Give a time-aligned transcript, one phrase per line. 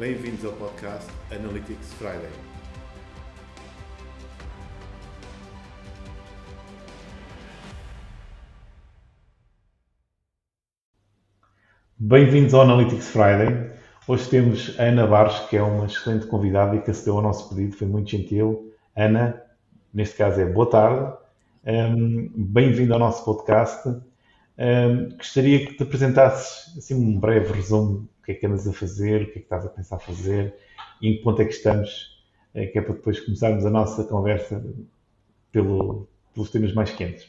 [0.00, 2.30] Bem-vindos ao podcast Analytics Friday.
[11.98, 13.72] Bem-vindos ao Analytics Friday.
[14.08, 17.50] Hoje temos a Ana Barros, que é uma excelente convidada e que acedeu ao nosso
[17.50, 18.72] pedido, foi muito gentil.
[18.96, 19.42] Ana,
[19.92, 21.14] neste caso é boa tarde,
[21.66, 24.00] um, bem-vindo ao nosso podcast.
[24.60, 28.72] Um, gostaria que te apresentasses assim, um breve resumo do que é que andas a
[28.74, 30.54] fazer, o que é que estás a pensar fazer
[31.00, 34.04] e em que ponto é que estamos, eh, que é para depois começarmos a nossa
[34.04, 34.62] conversa
[35.50, 37.26] pelo, pelos temas mais quentes.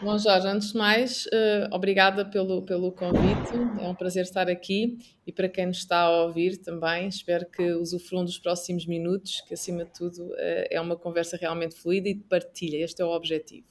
[0.00, 3.52] Bom, Jorge, antes de mais, uh, obrigada pelo, pelo convite.
[3.80, 7.72] É um prazer estar aqui e para quem nos está a ouvir também, espero que
[7.72, 10.36] usufruam dos próximos minutos, que acima de tudo uh,
[10.70, 12.76] é uma conversa realmente fluida e de partilha.
[12.76, 13.66] Este é o objetivo.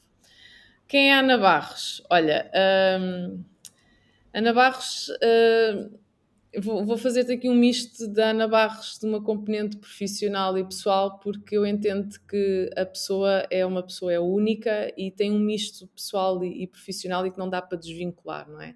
[0.91, 2.03] Quem é Ana Barros?
[2.09, 2.51] Olha,
[2.99, 3.41] um,
[4.33, 6.01] Ana Barros uh,
[6.59, 11.17] Vou, vou fazer-te aqui um misto da Ana Barros de uma componente profissional e pessoal,
[11.19, 15.87] porque eu entendo que a pessoa é uma pessoa é única e tem um misto
[15.87, 18.75] pessoal e, e profissional e que não dá para desvincular, não é?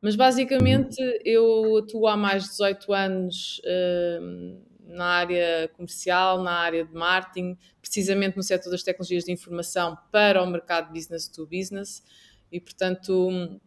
[0.00, 6.84] Mas basicamente eu atuo há mais de 18 anos uh, na área comercial, na área
[6.84, 12.02] de marketing, precisamente no setor das tecnologias de informação para o mercado business to business
[12.50, 13.60] e, portanto,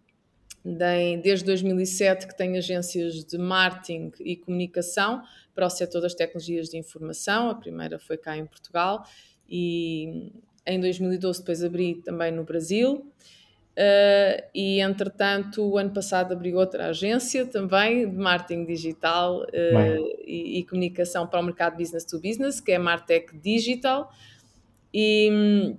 [1.23, 6.77] desde 2007 que tem agências de marketing e comunicação para o setor das tecnologias de
[6.77, 7.49] informação.
[7.49, 9.05] A primeira foi cá em Portugal
[9.47, 10.31] e
[10.65, 13.11] em 2012 depois abri também no Brasil.
[13.71, 20.59] Uh, e entretanto, o ano passado abri outra agência também de marketing digital uh, e,
[20.59, 24.11] e, comunicação para o mercado business to business, que é a Martech Digital.
[24.93, 25.75] E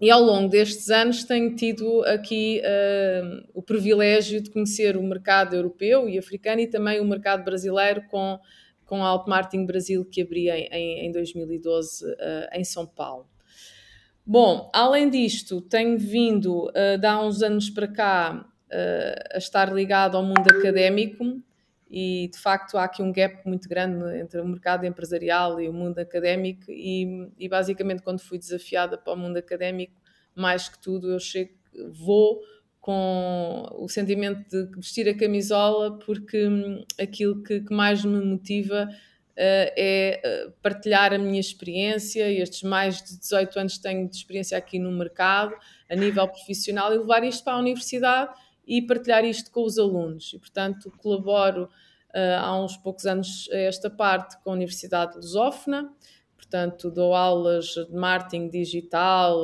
[0.00, 5.56] e ao longo destes anos tenho tido aqui uh, o privilégio de conhecer o mercado
[5.56, 8.38] europeu e africano e também o mercado brasileiro com,
[8.86, 12.16] com a Alt Marketing Brasil que abri em, em 2012 uh,
[12.52, 13.26] em São Paulo.
[14.30, 19.72] Bom, além disto, tenho vindo uh, de há uns anos para cá uh, a estar
[19.72, 21.42] ligado ao mundo académico
[21.90, 25.72] e de facto há aqui um gap muito grande entre o mercado empresarial e o
[25.72, 29.94] mundo académico e, e basicamente quando fui desafiada para o mundo académico
[30.34, 31.54] mais que tudo eu chego,
[31.90, 32.38] vou
[32.82, 38.90] com o sentimento de vestir a camisola porque hum, aquilo que, que mais me motiva
[39.40, 44.78] é uh, partilhar a minha experiência, estes mais de 18 anos tenho de experiência aqui
[44.78, 45.54] no mercado,
[45.88, 48.32] a nível profissional, e levar isto para a universidade
[48.66, 50.32] e partilhar isto com os alunos.
[50.34, 55.88] E, portanto, colaboro uh, há uns poucos anos esta parte com a Universidade Lusófona,
[56.36, 59.38] portanto, dou aulas de marketing digital,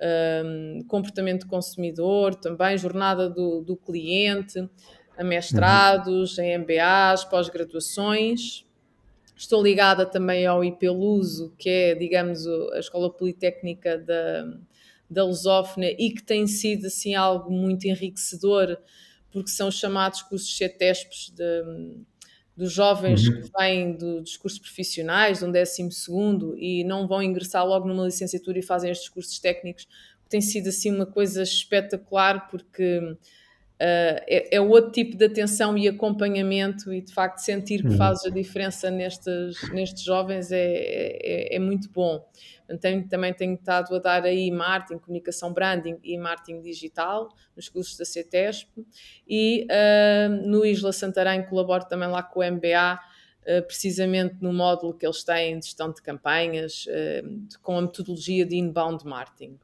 [0.00, 4.68] um, comportamento consumidor, também jornada do, do cliente,
[5.16, 6.44] a mestrados, uhum.
[6.44, 8.64] em MBAs, pós-graduações.
[9.38, 14.58] Estou ligada também ao IPLUSO, que é, digamos, a Escola Politécnica da,
[15.08, 18.76] da lusófona e que tem sido assim algo muito enriquecedor
[19.30, 21.62] porque são chamados cursos CETESPs de,
[22.56, 23.40] dos jovens uhum.
[23.40, 27.86] que vêm do, dos cursos profissionais, de um décimo segundo e não vão ingressar logo
[27.86, 29.86] numa licenciatura e fazem estes cursos técnicos,
[30.28, 33.16] tem sido assim uma coisa espetacular porque
[33.80, 37.96] Uh, é, é, outro tipo de atenção e acompanhamento e de facto sentir que uhum.
[37.96, 42.28] fazes a diferença nestes, nestes jovens é, é, é muito bom.
[42.80, 47.96] Tenho, também tenho estado a dar aí marketing, comunicação branding e marketing digital nos cursos
[47.96, 48.68] da CETESP
[49.28, 52.98] e uh, no Isla Santarém colaboro também lá com o MBA
[53.42, 56.84] uh, precisamente no módulo que eles têm de gestão de campanhas
[57.62, 59.56] com a metodologia de inbound marketing.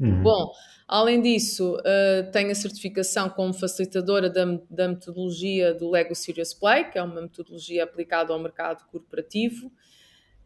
[0.00, 0.22] Uhum.
[0.22, 0.52] Bom,
[0.86, 6.84] além disso, uh, tenho a certificação como facilitadora da, da, metodologia do Lego Serious Play,
[6.84, 9.66] que é uma metodologia aplicada ao mercado corporativo.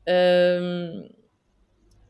[0.09, 1.15] Uh,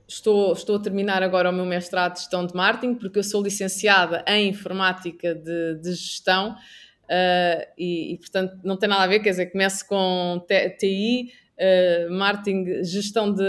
[0.07, 3.43] estou, estou a terminar agora o meu mestrado de gestão de marketing, porque eu sou
[3.43, 6.55] licenciada em informática de, de gestão.
[7.05, 10.43] Uh, e, e, portanto não tem nada a ver, quer dizer, começo com
[10.79, 11.33] TI,
[12.09, 13.43] marketing, gestão de,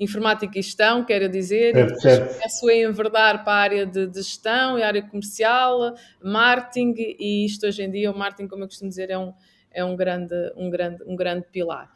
[0.00, 2.34] informática e gestão, quero dizer, certo, certo.
[2.34, 5.94] começo a enverdar para a área de, de, gestão e área comercial,
[6.24, 9.34] marketing, e isto hoje em dia, o marketing, como eu costumo dizer, é um,
[9.70, 11.92] é um, grande, um, grande, um grande pilar.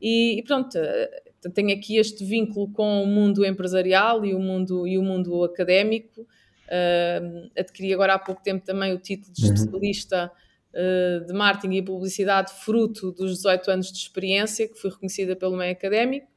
[0.00, 1.22] E, e pronto, eh,
[1.52, 6.22] tenho aqui este vínculo com o mundo empresarial e o mundo, e o mundo académico.
[6.68, 9.54] Uh, adquiri agora há pouco tempo também o título de uhum.
[9.54, 10.30] especialista
[10.74, 15.56] uh, de marketing e publicidade, fruto dos 18 anos de experiência, que fui reconhecida pelo
[15.56, 16.28] meio académico.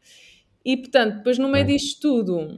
[0.63, 2.57] E, portanto, depois no meio disto tudo,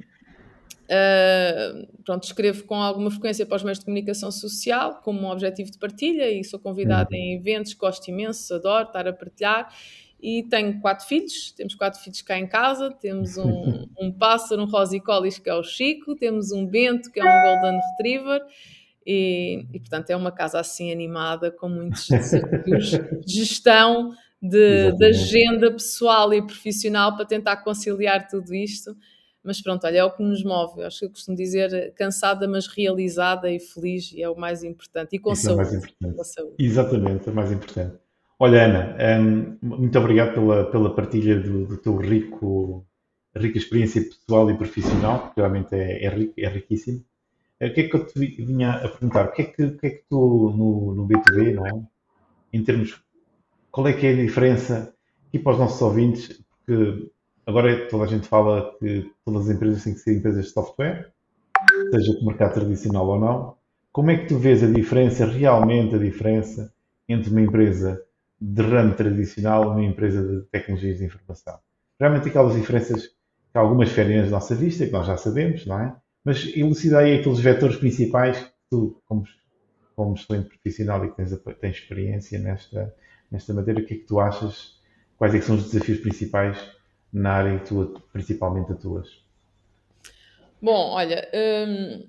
[0.84, 5.72] Uh, pronto, escrevo com alguma frequência para os meios de comunicação social, como um objetivo
[5.72, 7.18] de partilha, e sou convidada uhum.
[7.18, 9.74] em eventos, gosto imenso, adoro estar a partilhar.
[10.22, 14.66] E tenho quatro filhos, temos quatro filhos cá em casa, temos um, um pássaro, um
[14.66, 18.42] rosicolis que é o Chico, temos um Bento que é um Golden Retriever,
[19.06, 22.92] e, e portanto é uma casa assim animada, com muitos desafios
[23.26, 24.14] de gestão,
[24.44, 28.94] de, de agenda pessoal e profissional para tentar conciliar tudo isto.
[29.42, 30.82] Mas pronto, olha, é o que nos move.
[30.82, 34.64] Eu acho que eu costumo dizer cansada, mas realizada e feliz, e é o mais
[34.64, 35.16] importante.
[35.16, 35.62] E com Isso saúde.
[35.62, 36.28] É mais importante.
[36.28, 36.56] saúde.
[36.60, 37.98] Exatamente, é mais importante.
[38.38, 42.86] Olha, Ana, um, muito obrigado pela, pela partilha do, do teu rico,
[43.36, 47.04] rica experiência pessoal e profissional, que realmente é, é, é riquíssimo.
[47.60, 49.28] Eh, o que é que eu te vinha a perguntar?
[49.28, 51.72] O que é que, o que, é que tu, no, no B2B, não é?
[52.52, 53.02] Em termos,
[53.74, 54.94] qual é que é a diferença
[55.28, 56.42] aqui para os nossos ouvintes?
[56.66, 57.12] Porque
[57.46, 61.12] Agora toda a gente fala que todas as empresas têm que ser empresas de software,
[61.92, 63.58] seja com mercado tradicional ou não.
[63.92, 66.74] Como é que tu vês a diferença, realmente a diferença,
[67.08, 68.02] entre uma empresa
[68.40, 71.60] de ramo tradicional e uma empresa de tecnologias de informação?
[72.00, 75.96] Realmente aquelas diferenças que algumas ferem à nossa vista, que nós já sabemos, não é?
[76.24, 79.26] Mas elucida aí aqueles vetores principais que tu, como,
[79.98, 82.96] como excelente profissional e que tens, tens experiência nesta,
[83.34, 84.78] nesta matéria, o que é que tu achas?
[85.18, 86.58] Quais é são os desafios principais
[87.12, 89.10] na área que tu principalmente atuas?
[90.62, 91.28] Bom, olha,
[91.68, 92.08] hum,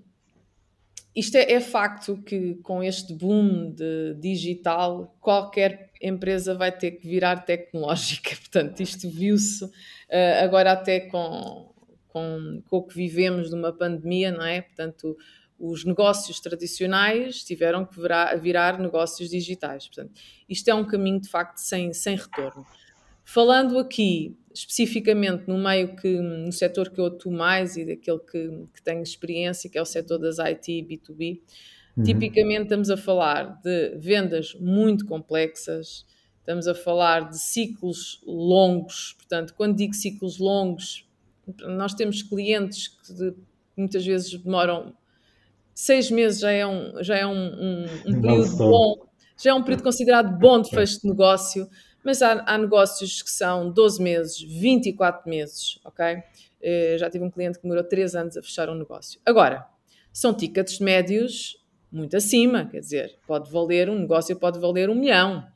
[1.16, 7.08] isto é, é, facto que com este boom de digital, qualquer empresa vai ter que
[7.08, 8.30] virar tecnológica.
[8.36, 9.70] Portanto, isto viu-se uh,
[10.42, 11.72] agora até com,
[12.08, 14.60] com, com o que vivemos numa pandemia, não é?
[14.60, 15.16] Portanto,
[15.70, 19.86] os negócios tradicionais tiveram que virar, virar negócios digitais.
[19.86, 20.12] Portanto,
[20.48, 22.66] isto é um caminho de facto sem, sem retorno.
[23.24, 28.66] Falando aqui especificamente no meio que, no setor que eu atuo mais e daquele que,
[28.74, 31.40] que tenho experiência, que é o setor das IT e B2B,
[31.96, 32.04] uhum.
[32.04, 36.06] tipicamente estamos a falar de vendas muito complexas,
[36.38, 41.08] estamos a falar de ciclos longos, portanto, quando digo ciclos longos,
[41.66, 43.34] nós temos clientes que
[43.76, 44.94] muitas vezes demoram
[45.74, 49.06] seis meses, já é um, já é um, um, um período bom,
[49.36, 51.68] já é um período considerado bom de fecho de negócio,
[52.04, 56.16] mas há, há, negócios que são 12 meses, 24 meses, ok?
[56.16, 59.20] Uh, já tive um cliente que demorou 3 anos a fechar um negócio.
[59.24, 59.66] Agora,
[60.12, 61.56] são tickets médios
[61.90, 65.46] muito acima, quer dizer, pode valer, um negócio pode valer um milhão,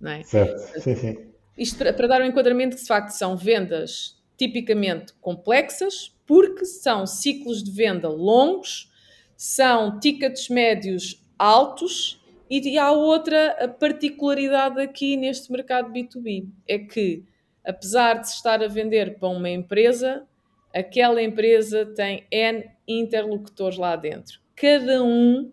[0.00, 0.22] não é?
[0.22, 1.16] Certo, sim, sim.
[1.56, 7.06] Isto para, para dar um enquadramento que de facto são vendas tipicamente complexas, porque são
[7.06, 8.92] ciclos de venda longos,
[9.36, 17.24] são tickets médios altos e há outra particularidade aqui neste mercado B2B, é que
[17.64, 20.24] apesar de se estar a vender para uma empresa,
[20.72, 24.40] aquela empresa tem N interlocutores lá dentro.
[24.54, 25.50] Cada um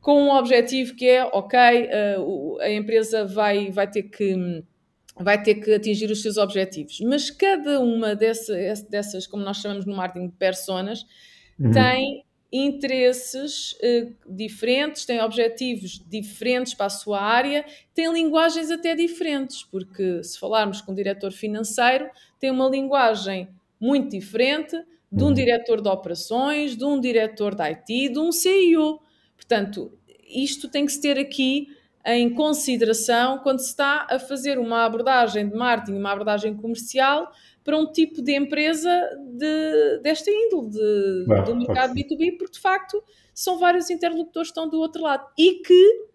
[0.00, 1.58] com um objetivo que é, ok,
[2.60, 4.64] a empresa vai, vai, ter que,
[5.16, 7.00] vai ter que atingir os seus objetivos.
[7.00, 11.04] Mas cada uma dessas, dessas como nós chamamos no marketing de personas,
[11.58, 11.70] uhum.
[11.70, 17.64] tem interesses uh, diferentes, têm objetivos diferentes para a sua área,
[17.94, 22.08] têm linguagens até diferentes, porque se falarmos com um diretor financeiro,
[22.38, 23.48] tem uma linguagem
[23.78, 24.76] muito diferente
[25.10, 25.34] de um uhum.
[25.34, 29.00] diretor de operações, de um diretor de IT, de um CEO.
[29.36, 29.92] Portanto,
[30.28, 31.68] isto tem que se ter aqui
[32.04, 37.30] em consideração quando se está a fazer uma abordagem de marketing, uma abordagem comercial
[37.70, 38.90] para um tipo de empresa
[39.38, 43.00] de, desta índole, de, do mercado B2B, porque de facto
[43.32, 46.08] são vários interlocutores que estão do outro lado e que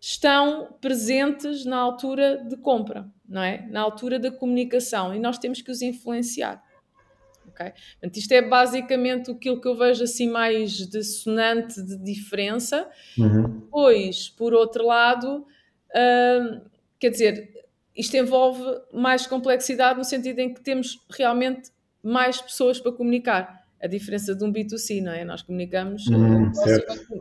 [0.00, 3.66] estão presentes na altura de compra, não é?
[3.72, 6.62] Na altura da comunicação e nós temos que os influenciar.
[7.48, 7.72] Okay?
[7.94, 12.88] Portanto, isto é basicamente aquilo que eu vejo assim mais dissonante de diferença.
[13.18, 13.66] Uhum.
[13.68, 15.38] Pois, por outro lado,
[15.90, 16.70] uh,
[17.00, 17.63] quer dizer,
[17.96, 21.70] isto envolve mais complexidade no sentido em que temos realmente
[22.02, 23.64] mais pessoas para comunicar.
[23.80, 25.24] A diferença de um B2C, não é?
[25.24, 26.50] Nós comunicamos, hum,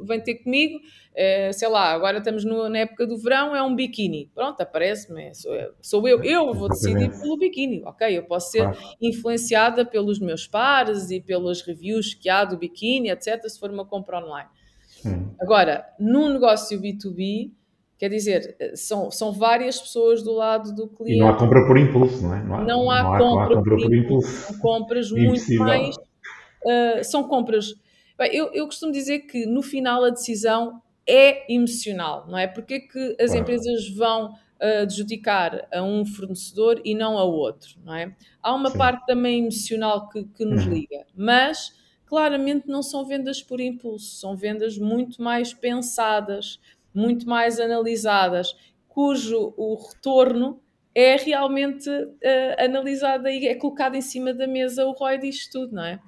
[0.06, 0.80] vem ter comigo,
[1.13, 4.32] é, sei lá, agora estamos no, na época do verão, é um biquíni.
[4.34, 5.51] Pronto, aparece-me, sou,
[5.82, 8.18] sou, eu, eu vou decidir pelo biquíni, ok?
[8.18, 8.70] Eu posso ser
[9.01, 13.86] influenciada pelos meus pares e pelas reviews que há do biquíni, etc., se for uma
[13.86, 14.48] compra online.
[15.06, 15.36] Hum.
[15.42, 17.51] Agora, num negócio B2B,
[18.03, 21.15] Quer dizer, são, são várias pessoas do lado do cliente.
[21.15, 22.43] E não há compra por impulso, não é?
[22.43, 24.27] Não há, não há, não há, compra, não há compra, por, impulso.
[24.27, 25.95] São compras muito mais.
[25.95, 27.74] Uh, são compras.
[28.17, 32.45] Bem, eu, eu costumo dizer que no final a decisão é emocional, não é?
[32.45, 37.79] Porque é que as empresas vão uh, adjudicar a um fornecedor e não a outro,
[37.86, 38.13] não é?
[38.41, 38.77] Há uma Sim.
[38.79, 40.74] parte também emocional que, que nos uhum.
[40.74, 41.72] liga, mas
[42.05, 46.60] claramente não são vendas por impulso, são vendas muito mais pensadas,
[46.94, 48.56] muito mais analisadas,
[48.88, 50.62] cujo o retorno
[50.96, 55.76] é realmente uh, analisado e é colocado em cima da mesa o ROI disto tudo,
[55.76, 56.00] não é?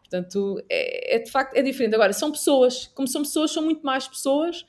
[0.00, 1.94] Portanto, é, é, de facto é diferente.
[1.94, 4.64] Agora, são pessoas, como são pessoas, são muito mais pessoas,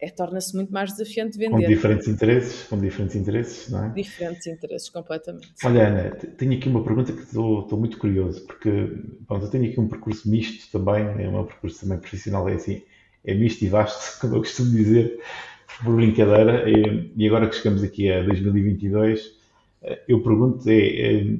[0.00, 1.62] é, torna-se muito mais desafiante vender.
[1.62, 3.88] Com diferentes interesses, com diferentes interesses, não é?
[3.90, 5.52] Diferentes interesses, completamente.
[5.64, 8.70] Olha, Ana, tenho aqui uma pergunta que estou, estou muito curioso, porque
[9.26, 12.82] pronto, eu tenho aqui um percurso misto também, é um percurso também profissional, é assim,
[13.24, 15.20] é misto e vasto, como eu costumo dizer,
[15.82, 19.36] por brincadeira, e, agora que chegamos aqui a 2022,
[19.82, 21.36] eh, eu pergunto é, é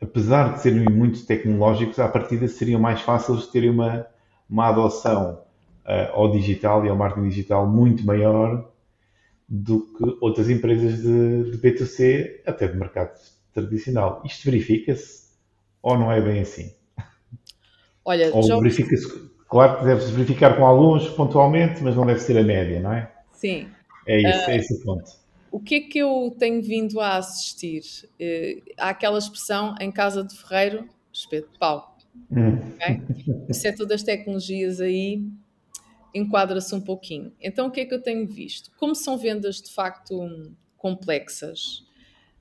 [0.00, 4.06] apesar de serem muito tecnológicos, à partida seriam mais fáceis de terem uma,
[4.48, 5.42] uma adoção
[5.84, 8.70] uh, ao digital e ao marketing digital muito maior
[9.48, 13.18] do que outras empresas de, de B2C, até de mercado
[13.52, 14.22] tradicional.
[14.24, 15.28] Isto verifica-se
[15.82, 16.72] ou não é bem assim?
[18.04, 18.56] Olha, ou já...
[18.58, 22.92] verifica-se, claro que deve-se verificar com alguns pontualmente, mas não deve ser a média, não
[22.92, 23.10] é?
[23.32, 23.68] Sim.
[24.06, 24.50] É isso, uh...
[24.50, 25.10] é esse o ponto.
[25.50, 27.82] O que é que eu tenho vindo a assistir?
[28.20, 31.96] Uh, há aquela expressão em casa de ferreiro, espeto de pau.
[32.30, 32.58] Hum.
[32.74, 33.02] Okay?
[33.48, 35.24] O setor das tecnologias aí
[36.14, 37.32] enquadra-se um pouquinho.
[37.40, 38.70] Então, o que é que eu tenho visto?
[38.76, 40.18] Como são vendas de facto
[40.76, 41.84] complexas,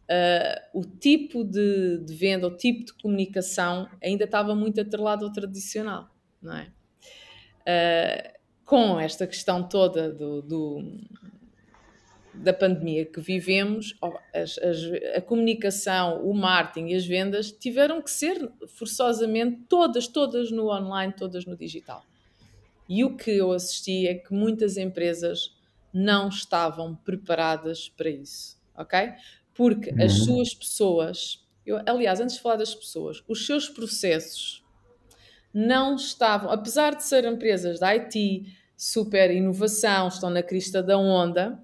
[0.10, 5.32] uh, o tipo de, de, venda, o tipo de comunicação ainda estava muito atrelado ao
[5.32, 6.10] tradicional,
[6.42, 6.72] não é?
[7.68, 11.00] Uh, com esta questão toda do, do,
[12.34, 13.98] da pandemia que vivemos,
[14.34, 14.78] as, as,
[15.16, 21.14] a comunicação, o marketing e as vendas tiveram que ser forçosamente todas, todas no online,
[21.14, 22.04] todas no digital.
[22.90, 25.56] E o que eu assisti é que muitas empresas
[25.94, 29.14] não estavam preparadas para isso, ok?
[29.54, 30.04] Porque uhum.
[30.04, 34.64] as suas pessoas, eu, aliás, antes de falar das pessoas, os seus processos
[35.54, 41.60] não estavam, apesar de serem empresas da IT, super inovação, estão na crista da onda,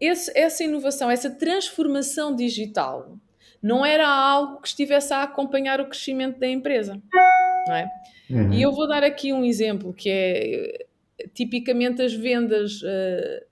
[0.00, 3.16] esse, essa inovação, essa transformação digital
[3.62, 7.00] não era algo que estivesse a acompanhar o crescimento da empresa,
[7.68, 7.88] não é?
[8.28, 8.52] Uhum.
[8.52, 10.86] E eu vou dar aqui um exemplo que é
[11.32, 13.44] tipicamente as vendas uh,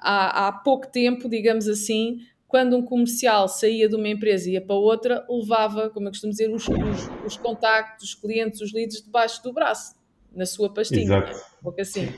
[0.00, 4.60] há, há pouco tempo, digamos assim, quando um comercial saía de uma empresa e ia
[4.60, 9.02] para outra, levava, como eu costumo dizer, os, os, os contactos, os clientes, os leads
[9.02, 9.94] debaixo do braço,
[10.36, 11.02] na sua pastinha.
[11.02, 11.32] Exato.
[11.32, 12.12] Um pouco assim.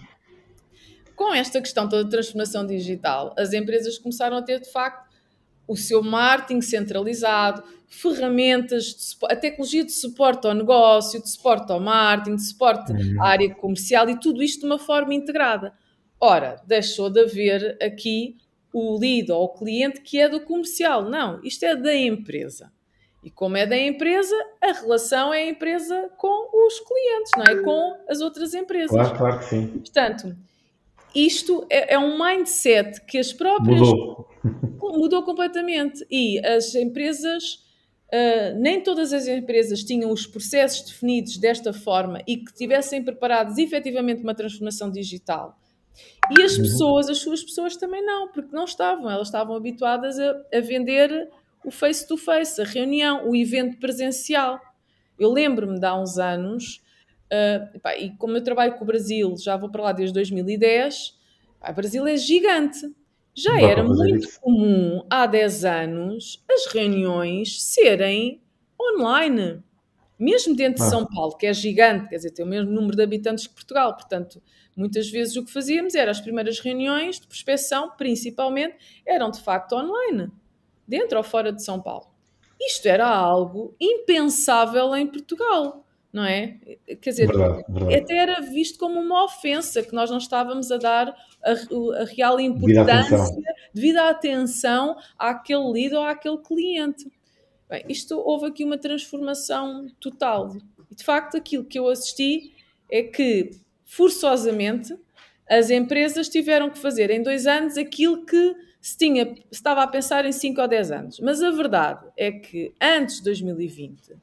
[1.14, 5.09] Com esta questão toda de transformação digital, as empresas começaram a ter, de facto,
[5.69, 11.79] o seu marketing centralizado, ferramentas, de, a tecnologia de suporte ao negócio, de suporte ao
[11.79, 13.23] marketing, de suporte uhum.
[13.23, 15.73] à área comercial e tudo isto de uma forma integrada.
[16.21, 18.37] Ora, deixou de haver aqui
[18.75, 21.09] o lead ou o cliente que é do comercial.
[21.09, 22.73] Não, isto é da empresa.
[23.23, 27.62] E como é da empresa, a relação é a empresa com os clientes, não é?
[27.62, 28.90] Com as outras empresas.
[28.90, 29.69] Claro, claro que sim.
[29.69, 30.37] Portanto,
[31.14, 33.81] isto é, é um mindset que as próprias.
[33.81, 34.28] Mudou.
[34.99, 36.04] Mudou completamente.
[36.11, 37.62] E as empresas.
[38.12, 43.57] Uh, nem todas as empresas tinham os processos definidos desta forma e que tivessem preparados
[43.59, 45.59] efetivamente uma transformação digital.
[46.31, 46.62] E as uhum.
[46.62, 51.31] pessoas, as suas pessoas também não, porque não estavam, elas estavam habituadas a, a vender
[51.64, 54.61] o face-to-face, -face, a reunião, o evento presencial.
[55.19, 56.85] Eu lembro-me de há uns anos
[57.35, 61.19] Uh, pá, e como eu trabalho com o Brasil, já vou para lá desde 2010,
[61.59, 62.95] pá, o Brasil é gigante.
[63.35, 64.40] Já era muito isso.
[64.40, 68.40] comum há 10 anos as reuniões serem
[68.81, 69.61] online.
[70.25, 70.87] Mesmo dentro ah.
[70.87, 73.54] de São Paulo, que é gigante, quer dizer, tem o mesmo número de habitantes que
[73.54, 74.43] Portugal, portanto,
[74.75, 78.76] muitas vezes o que fazíamos era as primeiras reuniões de prospecção, principalmente,
[79.07, 80.31] eram de facto online,
[80.88, 82.07] dentro ou fora de São Paulo.
[82.61, 86.57] Isto era algo impensável em Portugal não é?
[87.00, 87.95] Quer dizer, verdade, verdade.
[87.97, 92.38] até era visto como uma ofensa que nós não estávamos a dar a, a real
[92.38, 93.35] importância
[93.75, 97.11] devido à atenção àquele líder ou àquele cliente.
[97.68, 100.56] Bem, isto houve aqui uma transformação total.
[100.90, 102.52] E de facto, aquilo que eu assisti
[102.90, 103.50] é que,
[103.85, 104.97] forçosamente,
[105.49, 109.87] as empresas tiveram que fazer em dois anos aquilo que se, tinha, se estava a
[109.87, 111.18] pensar em cinco ou dez anos.
[111.21, 114.14] Mas a verdade é que antes de 2020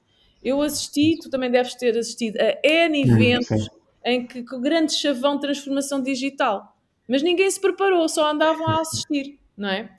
[0.43, 3.69] eu assisti, tu também deves ter assistido a N eventos
[4.03, 6.75] em que, com o grande chavão de transformação digital.
[7.07, 9.91] Mas ninguém se preparou, só andavam a assistir, não é?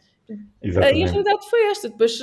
[0.62, 0.98] Exatamente.
[0.98, 1.88] E a realidade foi esta.
[1.88, 2.18] Depois,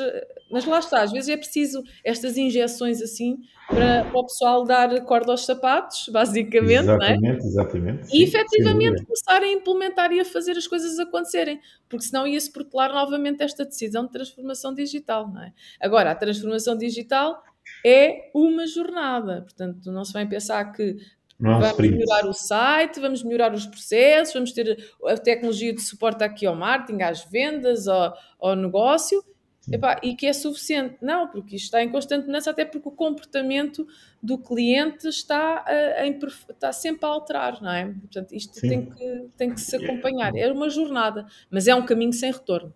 [0.51, 5.01] mas lá está, às vezes é preciso estas injeções assim para, para o pessoal dar
[5.05, 6.83] corda aos sapatos, basicamente.
[6.83, 7.37] Exatamente, não é?
[7.37, 8.07] exatamente.
[8.07, 12.51] E sim, efetivamente começar a implementar e a fazer as coisas acontecerem, porque senão ia-se
[12.51, 15.53] protelar novamente esta decisão de transformação digital, não é?
[15.79, 17.43] Agora, a transformação digital
[17.85, 19.41] é uma jornada.
[19.41, 20.97] Portanto, não se vem pensar que
[21.39, 21.98] Não é um vamos sprint.
[21.98, 26.55] melhorar o site, vamos melhorar os processos, vamos ter a tecnologia de suporte aqui ao
[26.55, 29.24] marketing, às vendas, ao, ao negócio,
[29.72, 30.98] epá, e que é suficiente.
[31.01, 33.88] Não, porque isto está em constante mudança, até porque o comportamento
[34.22, 37.86] do cliente está, a- em perf- está sempre a alterar, não é?
[37.86, 38.67] Portanto, isto Sim.
[38.69, 40.36] tem que, tem que se acompanhar.
[40.36, 42.74] É uma jornada, mas é um caminho sem retorno.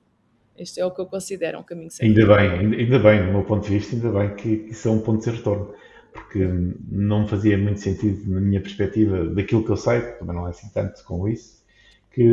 [0.58, 3.32] Este é o que eu considero um caminho sem Ainda bem, ainda, ainda bem, do
[3.32, 5.74] meu ponto de vista, ainda bem que, que isso é um ponto de retorno,
[6.14, 6.48] porque
[6.90, 10.70] não fazia muito sentido, na minha perspectiva, daquilo que eu sei, também não é assim
[10.74, 11.64] tanto com isso,
[12.12, 12.24] que,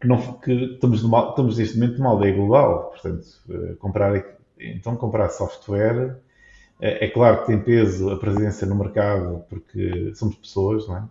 [0.00, 4.24] que, não, que estamos, numa, estamos neste momento numa aldeia global, portanto, eh, comprar,
[4.58, 6.16] então comprar software,
[6.80, 11.04] é, é claro que tem peso a presença no mercado, porque somos pessoas, não é?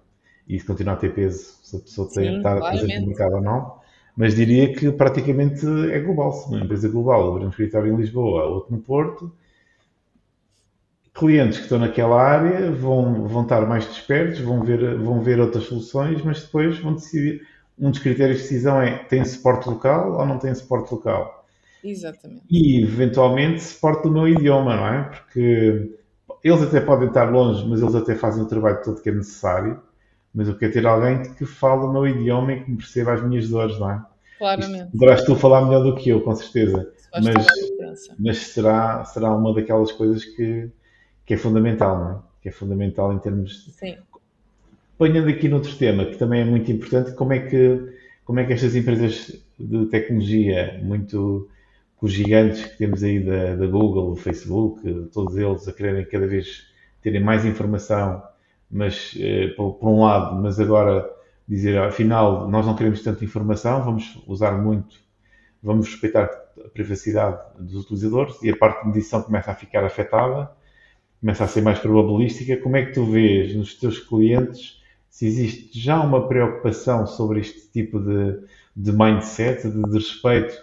[0.47, 3.35] E isso continua a ter peso se a pessoa tem, Sim, está presente no mercado
[3.35, 3.79] ou não.
[4.17, 6.33] Mas diria que praticamente é global.
[6.33, 9.31] Se uma empresa global abrir um escritório em Lisboa, outro no Porto,
[11.19, 15.65] clientes que estão naquela área vão, vão estar mais despertos, vão ver, vão ver outras
[15.65, 17.41] soluções, mas depois vão decidir.
[17.77, 21.45] Um dos critérios de decisão é tem suporte local ou não tem suporte local?
[21.83, 22.43] Exatamente.
[22.49, 25.03] E, eventualmente, suporte do meu idioma, não é?
[25.03, 25.91] Porque
[26.43, 29.79] eles até podem estar longe, mas eles até fazem o trabalho todo que é necessário.
[30.33, 33.23] Mas eu quero ter alguém que fale o meu idioma e que me perceba as
[33.23, 34.01] minhas dores, não é?
[34.37, 34.91] Claramente.
[34.91, 36.91] Poderás tu falar melhor do que eu, com certeza.
[37.13, 37.45] Mas,
[38.19, 40.69] mas será, será uma daquelas coisas que,
[41.29, 42.19] que é fundamental, não é?
[42.41, 43.71] Que é fundamental em termos de...
[43.73, 43.97] Sim.
[44.95, 47.87] Apanhando aqui noutro tema, que também é muito importante, como é que,
[48.25, 51.47] como é que estas empresas de tecnologia, muito
[51.97, 54.81] com os gigantes que temos aí da, da Google, do Facebook,
[55.13, 56.63] todos eles a quererem cada vez
[56.99, 58.23] terem mais informação,
[58.71, 61.07] mas eh, por, por um lado, mas agora
[61.47, 64.95] dizer, afinal, nós não queremos tanta informação, vamos usar muito,
[65.61, 70.57] vamos respeitar a privacidade dos utilizadores e a parte de medição começa a ficar afetada,
[71.19, 72.57] começa a ser mais probabilística.
[72.57, 77.69] Como é que tu vês nos teus clientes se existe já uma preocupação sobre este
[77.71, 78.39] tipo de,
[78.75, 80.55] de mindset, de, de respeito,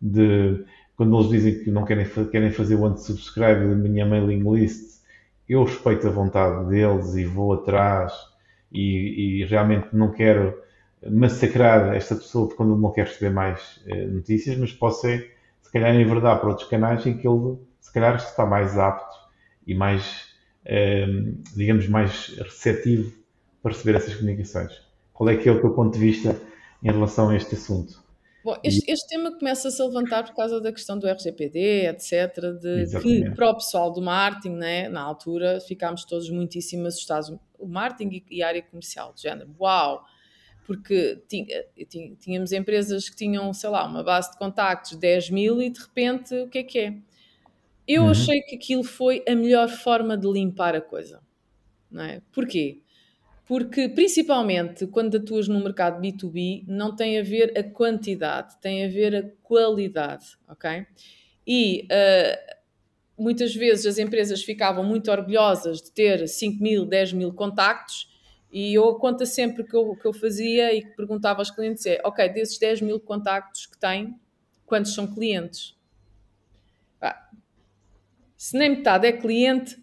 [0.00, 0.64] de
[0.96, 5.00] quando eles dizem que não querem, querem fazer o unsubscribe da minha mailing list,
[5.48, 8.12] eu respeito a vontade deles e vou atrás
[8.72, 10.56] e, e realmente não quero
[11.10, 15.18] massacrar esta pessoa porque não quer receber mais eh, notícias, mas posso é,
[15.62, 19.25] se calhar, enverdar para outros canais em que ele, se calhar, está mais apto
[19.66, 20.28] e mais,
[20.64, 21.06] eh,
[21.56, 23.12] digamos, mais receptivo
[23.62, 24.72] para receber essas comunicações.
[25.12, 26.40] Qual é que é o teu ponto de vista
[26.82, 28.04] em relação a este assunto?
[28.44, 32.12] Bom, este, este tema começa-se a levantar por causa da questão do RGPD, etc.,
[32.60, 37.36] de que para o pessoal do marketing, né, na altura, ficámos todos muitíssimo assustados.
[37.58, 40.04] O marketing e, a área comercial, de género, uau!
[40.64, 41.64] Porque tinha-
[42.20, 45.80] tínhamos empresas que tinham, sei lá, uma base de contactos de 10 mil e de
[45.80, 46.96] repente, o que é que é?
[47.86, 48.10] Eu Uhum.
[48.10, 51.20] achei que aquilo foi a melhor forma de limpar a coisa.
[51.90, 52.22] Não é?
[52.32, 52.82] Porquê?
[53.46, 58.88] Porque, principalmente, quando atuas no mercado B2B, não tem a ver a quantidade, tem a
[58.88, 60.86] ver a qualidade, ok?
[61.46, 62.56] E ah,
[63.18, 68.08] muitas vezes as empresas ficavam muito orgulhosas de ter 5 mil, 10 mil contactos
[68.50, 71.84] e eu, a conta sempre que eu, que eu fazia e que perguntava aos clientes
[71.86, 74.18] é, ok, desses 10 mil contactos que têm,
[74.64, 75.75] quantos são clientes?
[78.36, 79.76] Se nem metade é cliente,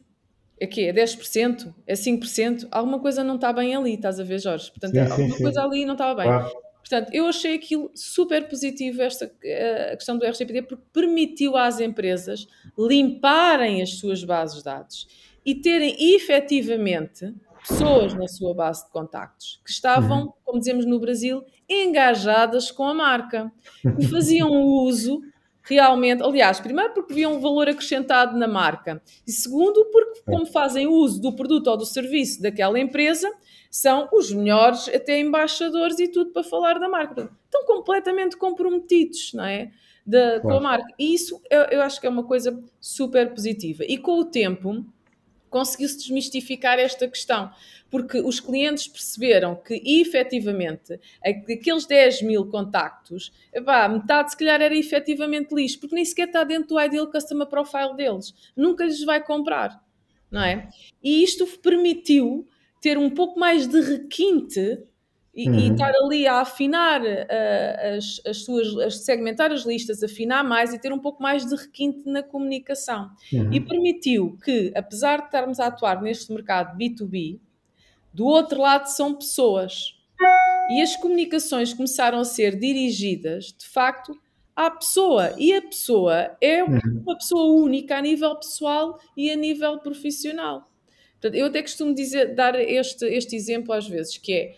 [0.60, 0.82] é quê?
[0.84, 1.74] É 10%?
[1.86, 2.68] É 5%?
[2.72, 4.70] Alguma coisa não está bem ali, estás a ver, Jorge?
[4.72, 5.44] Portanto, Sim, sim, alguma sim.
[5.44, 6.26] coisa ali não estava bem.
[6.26, 6.64] Claro.
[6.78, 11.80] Portanto, eu achei aquilo super positivo, esta, eh, a questão do RGPD, porque permitiu às
[11.80, 12.46] empresas
[12.78, 15.08] limparem as suas bases de dados
[15.46, 17.34] e terem efetivamente
[17.68, 22.94] pessoas na sua base de contactos que estavam, como dizemos no Brasil, engajadas com a
[22.94, 23.50] marca
[23.98, 25.22] e faziam uso
[25.64, 30.88] realmente, aliás, primeiro porque viam um valor acrescentado na marca e segundo porque como fazem
[30.88, 33.32] uso do produto ou do serviço daquela empresa,
[33.72, 37.32] são os melhores até embaixadores e tudo para falar da marca.
[37.46, 39.72] Estão completamente comprometidos, não é?
[40.06, 40.64] Da, Com a Claro.
[40.64, 40.94] marca.
[41.00, 43.84] E isso eu, eu acho que é uma coisa super positiva.
[43.88, 44.86] E com o tempo
[45.54, 47.52] conseguiu-se desmistificar esta questão,
[47.92, 53.32] porque os clientes perceberam que efetivamente aqueles 10 mil contactos,
[53.92, 57.96] metade se calhar era efetivamente lixo, porque nem sequer está dentro do ideal customer profile
[57.96, 59.80] deles, nunca lhes vai comprar,
[60.32, 60.70] não é?
[61.04, 62.48] E isto permitiu
[62.82, 64.84] ter um pouco mais de requinte
[65.36, 65.60] e, Uhum.
[65.60, 70.74] e estar ali a afinar uh, as, as suas, a segmentar as listas, afinar mais
[70.74, 73.10] e ter um pouco mais de requinte na comunicação.
[73.32, 73.52] Uhum.
[73.52, 77.40] E permitiu que, apesar de estarmos a atuar neste mercado B2B,
[78.14, 79.96] do outro lado são pessoas.
[80.70, 84.16] E as comunicações começaram a ser dirigidas, de facto,
[84.56, 85.34] à pessoa.
[85.38, 90.70] E a pessoa é uma pessoa única a nível pessoal e a nível profissional.
[91.14, 94.56] Portanto, eu até costumo dizer, dar este, este exemplo às vezes, que é,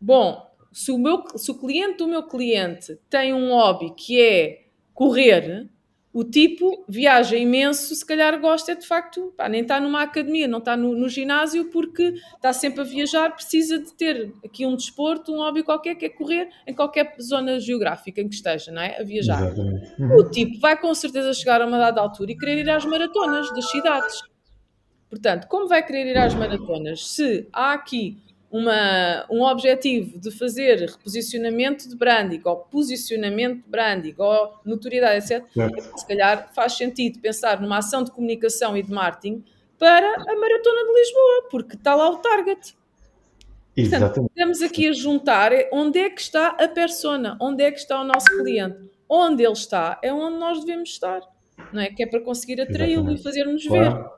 [0.00, 4.64] bom, se o, meu, se o cliente do meu cliente tem um hobby que é
[4.94, 5.68] correr,
[6.12, 10.58] o tipo viaja imenso, se calhar gosta de facto, pá, nem está numa academia, não
[10.58, 15.32] está no, no, ginásio porque está sempre a viajar, precisa de ter aqui um desporto,
[15.32, 19.00] um hobby qualquer, que é correr em qualquer zona geográfica em que esteja, não é?
[19.00, 19.42] A viajar.
[19.42, 20.16] Uhum.
[20.16, 23.52] O tipo vai com certeza chegar a uma dada altura e querer ir às maratonas
[23.52, 24.22] das cidades.
[25.10, 27.06] Portanto, como vai querer ir às maratonas?
[27.08, 28.18] Se há aqui
[28.50, 35.46] uma, um objetivo de fazer reposicionamento de branding ou posicionamento de branding ou notoriedade, etc.,
[35.52, 35.98] certo.
[35.98, 39.44] se calhar faz sentido pensar numa ação de comunicação e de marketing
[39.78, 42.76] para a Maratona de Lisboa, porque está lá o target.
[43.76, 44.14] Exatamente.
[44.14, 48.00] Portanto, estamos aqui a juntar onde é que está a persona, onde é que está
[48.00, 48.88] o nosso cliente.
[49.08, 51.20] Onde ele está é onde nós devemos estar,
[51.72, 51.88] não é?
[51.90, 53.94] Que é para conseguir atraí-lo e fazer-nos claro.
[53.94, 54.10] ver.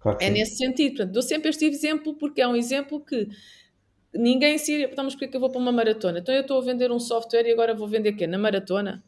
[0.00, 0.96] Claro é nesse sentido.
[0.96, 3.28] Portanto, dou sempre este exemplo porque é um exemplo que
[4.14, 4.84] ninguém se.
[4.84, 6.18] Estamos porque é que eu vou para uma maratona?
[6.18, 8.26] Então eu estou a vender um software e agora vou vender o quê?
[8.26, 9.02] Na maratona?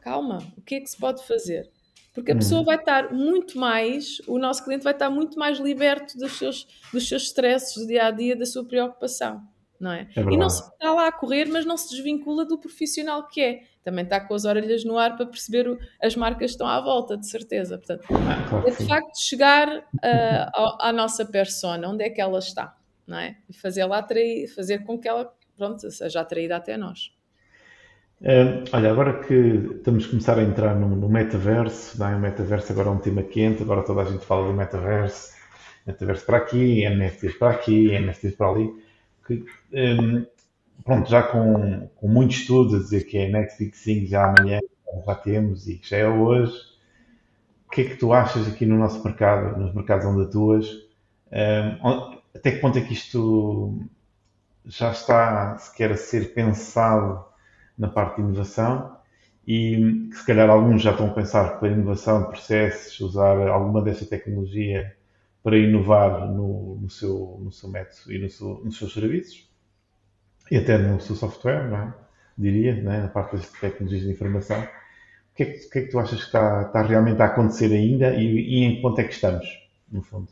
[0.00, 1.70] Calma, o que é que se pode fazer?
[2.14, 2.38] Porque a hum.
[2.38, 6.66] pessoa vai estar muito mais, o nosso cliente vai estar muito mais liberto dos seus,
[6.92, 9.42] dos seus stresses do dia a dia, da sua preocupação,
[9.78, 10.08] não é?
[10.16, 13.40] é e não se está lá a correr, mas não se desvincula do profissional que
[13.42, 13.62] é.
[13.84, 16.80] Também está com as orelhas no ar para perceber o, as marcas que estão à
[16.80, 17.78] volta, de certeza.
[17.78, 18.04] Portanto,
[18.66, 22.75] é de facto chegar uh, à, à nossa persona, onde é que ela está
[23.06, 23.36] não é?
[23.48, 27.12] E fazê-la atrair, fazer com que ela, pronto, seja atraída até nós.
[28.20, 32.16] Uh, olha, agora que estamos a começar a entrar no, no metaverso, não é?
[32.16, 35.34] o metaverso agora é um tema quente, agora toda a gente fala do metaverso,
[35.86, 38.72] metaverso para aqui, NFTs para aqui, NFTs para ali,
[39.26, 40.26] que, um,
[40.82, 44.60] pronto, já com, com muito estudo a dizer que é next big já amanhã
[45.04, 46.56] já temos e que já é hoje,
[47.66, 50.70] o que é que tu achas aqui no nosso mercado, nos mercados onde atuas,
[51.30, 53.80] um, até que ponto é que isto
[54.64, 57.24] já está sequer a ser pensado
[57.78, 58.96] na parte de inovação
[59.46, 63.80] e que se calhar alguns já estão a pensar para inovação de processos, usar alguma
[63.80, 64.96] dessa tecnologia
[65.42, 69.48] para inovar no, no, seu, no seu método e no seu, nos seus serviços
[70.50, 71.94] e até no seu software, não é?
[72.36, 73.02] diria, não é?
[73.02, 74.60] na parte das tecnologias de informação.
[74.60, 77.72] O que é que, que, é que tu achas que está, está, realmente a acontecer
[77.72, 79.46] ainda e, e em que ponto é que estamos,
[79.90, 80.28] no fundo?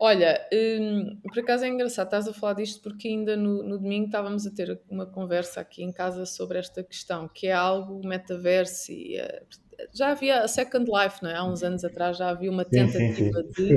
[0.00, 4.06] Olha, hum, por acaso é engraçado, estás a falar disto porque ainda no, no, domingo
[4.06, 8.92] estávamos a ter uma conversa aqui em casa sobre esta questão, que é algo metaverso
[8.92, 9.44] e uh,
[9.92, 11.34] já havia a Second Life, não é?
[11.34, 13.76] Há uns anos atrás já havia uma tentativa sim, sim, sim.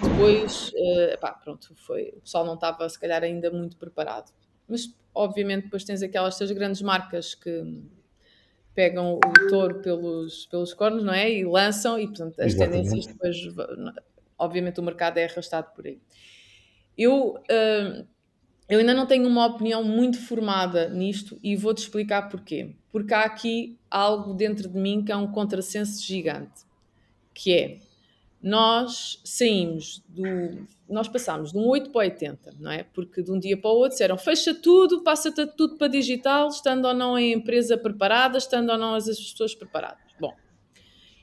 [0.08, 4.32] depois, uh, pá, pronto, foi, o pessoal não estava se calhar ainda muito preparado.
[4.66, 7.84] Mas obviamente depois tens aquelas três grandes marcas que
[8.74, 11.30] pegam o touro pelos, pelos cornos, não é?
[11.30, 12.88] E lançam, e portanto as Exatamente.
[12.88, 13.36] tendências depois
[14.38, 15.98] obviamente o mercado é arrastado por aí.
[16.96, 18.06] Eu, uh,
[18.68, 22.74] eu ainda não tenho uma opinião muito formada nisto e vou-te explicar porquê.
[22.90, 26.64] Porque há aqui algo dentro de mim que é um contrassenso gigante,
[27.34, 27.78] que é
[28.42, 30.66] nós saímos do.
[30.88, 32.84] Nós passámos de um 8 para 80, não é?
[32.84, 36.84] Porque de um dia para o outro disseram fecha tudo, passa-te tudo para digital, estando
[36.86, 39.98] ou não a empresa preparada, estando ou não as pessoas preparadas.
[40.20, 40.32] Bom,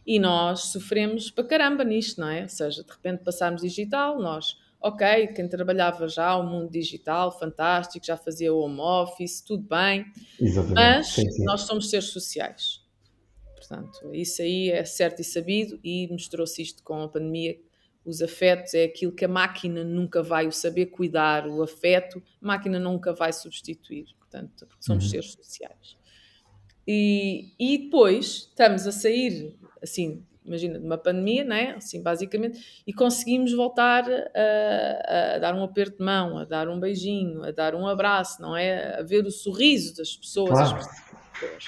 [0.05, 2.43] e nós sofremos para caramba nisto, não é?
[2.43, 8.05] Ou seja, de repente passámos digital, nós, ok, quem trabalhava já o mundo digital, fantástico,
[8.05, 10.05] já fazia home office, tudo bem,
[10.39, 10.75] Exatamente.
[10.75, 11.43] mas sim, sim.
[11.45, 12.83] nós somos seres sociais.
[13.55, 17.57] Portanto, isso aí é certo e sabido e mostrou-se isto com a pandemia.
[18.05, 22.45] Os afetos é aquilo que a máquina nunca vai o saber cuidar, o afeto, a
[22.45, 24.07] máquina nunca vai substituir.
[24.19, 25.09] Portanto, somos uhum.
[25.09, 25.97] seres sociais.
[26.85, 31.71] E, e depois estamos a sair assim, imagina, de uma pandemia, não é?
[31.71, 36.79] Assim, basicamente, e conseguimos voltar a, a, dar um aperto de mão, a dar um
[36.79, 38.99] beijinho, a dar um abraço, não é?
[38.99, 40.75] A ver o sorriso das pessoas, claro.
[41.33, 41.65] pessoas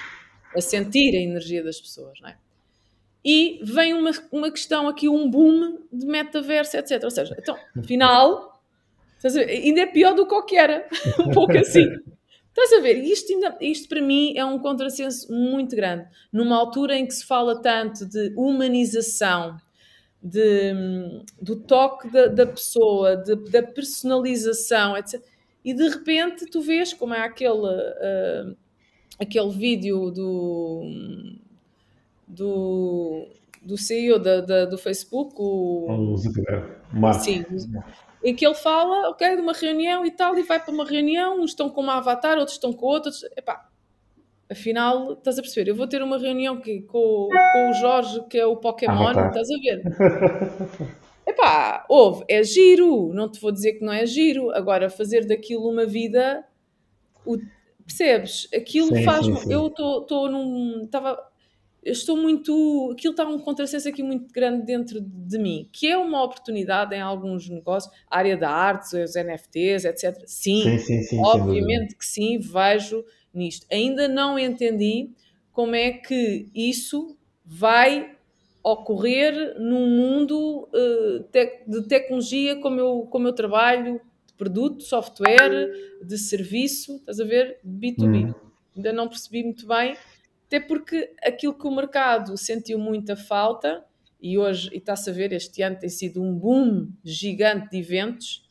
[0.56, 2.36] a sentir a energia das pessoas, não é?
[3.24, 7.02] E vem uma, uma questão aqui, um boom de metaverso, etc.
[7.02, 8.62] Ou seja, então, afinal,
[9.24, 10.88] ainda é pior do que o que era,
[11.20, 11.86] um pouco assim.
[12.58, 13.04] Estás a ver?
[13.04, 16.06] Isto, ainda, isto para mim é um contrassenso muito grande.
[16.32, 19.58] Numa altura em que se fala tanto de humanização,
[20.22, 20.72] de,
[21.40, 25.22] do toque da, da pessoa, de, da personalização, etc.
[25.62, 28.56] E de repente tu vês como é aquele, uh,
[29.20, 30.80] aquele vídeo do,
[32.26, 33.28] do,
[33.62, 36.72] do CEO da, da, do Facebook, o, o Zuckerberg.
[37.20, 37.44] Sim,
[38.26, 41.40] em que ele fala, ok, de uma reunião e tal, e vai para uma reunião,
[41.40, 43.22] uns estão com uma avatar, outros estão com outros.
[43.36, 43.68] Epá,
[44.50, 48.36] afinal, estás a perceber, eu vou ter uma reunião que, com, com o Jorge, que
[48.36, 49.28] é o Pokémon, tá.
[49.28, 49.82] estás a ver?
[51.26, 55.68] Epá, houve, é giro, não te vou dizer que não é giro, agora fazer daquilo
[55.68, 56.44] uma vida,
[57.24, 57.38] o-
[57.84, 58.48] percebes?
[58.54, 59.52] Aquilo Sim, faz, sim, sim.
[59.52, 61.20] eu estou num, estava,
[61.86, 65.96] eu estou muito, aquilo está um contrassenso aqui muito grande dentro de mim, que é
[65.96, 70.24] uma oportunidade em alguns negócios, a área da arte, os NFTs, etc.
[70.26, 71.28] Sim, sim, sim, dúvida.
[71.28, 73.68] Obviamente que sim, vejo nisto.
[73.70, 75.10] Ainda não entendi
[75.52, 78.16] como é que isso vai
[78.64, 85.70] ocorrer num mundo eh, de tecnologia como eu, como eu trabalho, de produto, software,
[86.02, 87.60] de serviço, estás a ver?
[87.64, 88.26] B2B.
[88.26, 88.34] Hum.
[88.74, 89.96] Ainda não percebi muito bem,
[90.46, 93.84] até porque aquilo que o mercado sentiu muita falta,
[94.20, 98.44] e hoje, e está-se a ver, este ano tem sido um boom gigante de eventos,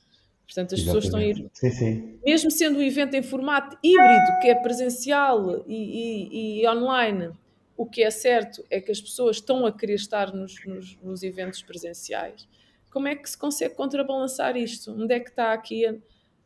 [0.46, 1.60] portanto as pessoas estão a ir Exatamente.
[1.60, 2.20] Sim, sim.
[2.24, 7.32] mesmo sendo um evento em formato híbrido, que é presencial e, e- e online,
[7.76, 11.24] o que é certo é que as pessoas estão a querer estar nos, nos- nos
[11.24, 12.48] eventos presenciais.
[12.92, 14.92] Como é que se consegue contrabalançar isto?
[14.92, 15.96] Onde é que está aqui a,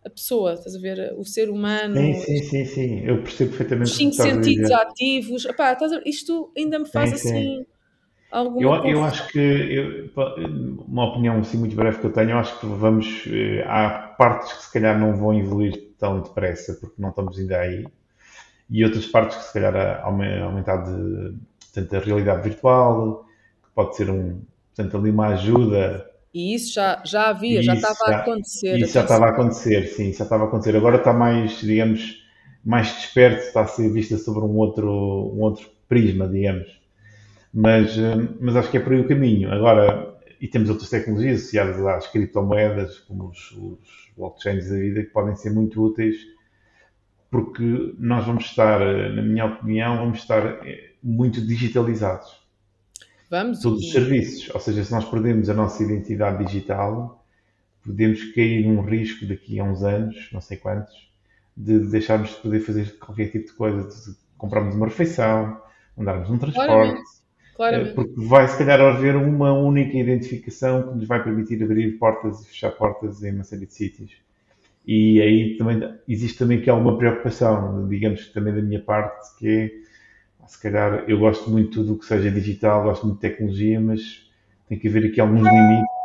[0.06, 0.54] a pessoa?
[0.54, 1.14] Estás a ver?
[1.18, 3.00] O ser humano, Sim, sim, sim, sim.
[3.06, 5.46] Eu percebo perfeitamente os cinco sentidos ativos.
[5.46, 7.54] Epá, a- isto ainda me faz Sim, sim.
[7.54, 7.66] assim
[8.32, 10.10] alguma Eu, eu acho que, eu-
[10.88, 14.52] uma opinião assim muito breve que eu tenho, eu acho que vamos, eh, há partes
[14.54, 17.88] que se calhar não vão evoluir tão depressa, porque não estamos ainda aí,
[18.70, 21.36] e outras partes que se calhar aumentar de,
[21.74, 23.26] portanto, a realidade virtual,
[23.64, 24.42] que pode ser um,
[24.76, 28.78] portanto, ali uma ajuda, E isso já, já havia, já estava a acontecer.
[28.78, 30.76] isso já estava a acontecer, sim, já estava a acontecer.
[30.76, 32.24] Agora está mais, digamos,
[32.64, 36.80] mais desperto, está a ser vista sobre um outro, um outro prisma, digamos.
[37.52, 39.52] Mas, eh, mas acho que é por aí o caminho.
[39.52, 45.10] Agora, e temos outras tecnologias associadas às criptomoedas, como os, os blockchains da vida, que
[45.10, 46.16] podem ser muito úteis,
[47.32, 52.39] porque nós vamos estar, na minha opinião, vamos estar eh, muito digitalizados
[53.30, 53.60] Vamos.
[53.62, 54.50] todos os serviços.
[54.54, 57.24] Ou seja, se nós perdemos a nossa identidade digital,
[57.84, 61.10] podemos cair num risco daqui a uns anos, não sei quantos,
[61.56, 65.62] de deixarmos de poder fazer qualquer tipo de coisa, de comprarmos uma refeição,
[65.98, 67.94] andarmos num transporte, Claramente, eh, claramente.
[67.94, 72.48] porque vai se calhar haver uma única identificação que nos vai permitir abrir portas e
[72.48, 74.12] fechar portas em uma série de sítios.
[74.88, 79.48] E aí também existe também aqui alguma preocupação, digamos que também da minha parte, que
[79.48, 79.72] é
[80.48, 84.30] se calhar eu gosto muito do que seja digital, gosto muito de tecnologia, mas
[84.68, 86.00] tem que haver aqui alguns limites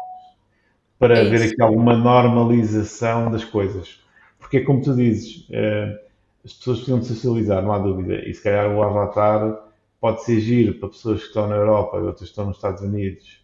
[0.99, 4.01] para É haver aqui alguma normalização das coisas.
[4.39, 6.01] Porque é como tu dizes, eh,
[6.45, 8.17] as pessoas precisam de socializar, não há dúvida.
[8.29, 9.65] E se calhar o avatar
[10.01, 12.83] pode ser giro para pessoas que estão na Europa e outras que estão nos Estados
[12.83, 13.43] Unidos.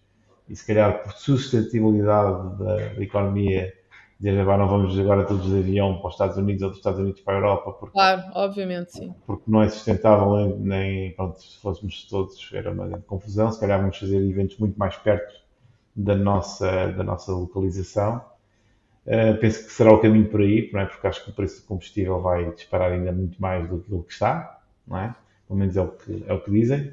[0.49, 3.73] E se calhar por sustentabilidade da, da economia,
[4.21, 7.01] dizer "Vá, não vamos agora todos de avião para os Estados Unidos ou dos Estados
[7.01, 9.15] Unidos para a Europa, porque Claro, obviamente, sim.
[9.27, 13.59] porque não é sustentável nem, nem pronto, se fôssemos todos era uma grande confusão, se
[13.59, 15.41] calhar vamos fazer eventos muito mais perto
[15.97, 18.23] da nossa, da nossa localização.
[19.07, 20.87] Uh, penso que será o caminho por aí, não é?
[20.87, 24.03] porque acho que o preço do combustível vai disparar ainda muito mais do que o
[24.03, 25.15] que está, não é?
[25.49, 26.93] Pelo menos é o que, é o que dizem.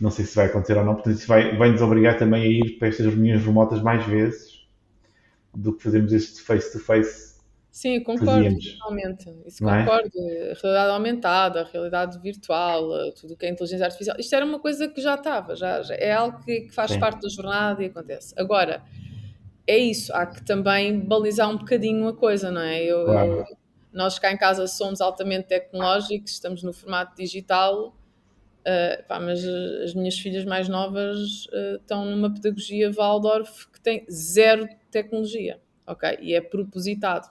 [0.00, 2.46] Não sei se vai acontecer ou não, portanto isso vai, vai nos obrigar também a
[2.46, 4.51] ir para estas reuniões remotas mais vezes
[5.54, 7.32] do que fazermos este face-to-face
[7.70, 8.72] Sim, concordo fazíamos.
[8.72, 9.34] totalmente.
[9.46, 9.84] Isso Não é?
[9.84, 10.10] concordo.
[10.18, 14.14] A realidade aumentada, a realidade virtual, tudo o que é inteligência artificial.
[14.18, 17.00] Isto era uma coisa que já estava, já, já é algo que, que faz Sim.
[17.00, 18.34] parte da jornada e acontece.
[18.36, 18.82] Agora,
[19.66, 22.84] é isso, há que também balizar um bocadinho a coisa, não é?
[22.84, 23.30] Eu, Claro.
[23.32, 23.44] eu-
[23.90, 27.94] nós cá em casa somos altamente tecnológicos, estamos no formato digital,
[28.64, 33.80] eh, pá, mas eh, as minhas filhas mais novas eh, estão numa pedagogia Waldorf que
[33.80, 36.18] tem zero tecnologia, ok?
[36.20, 37.28] E é propositado.